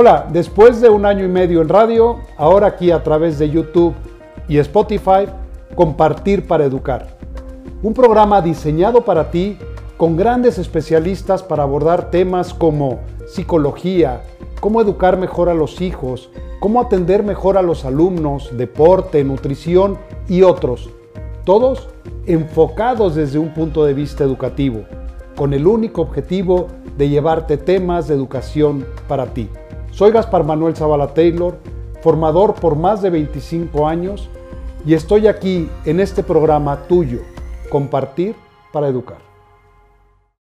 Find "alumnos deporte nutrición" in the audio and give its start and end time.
17.84-19.98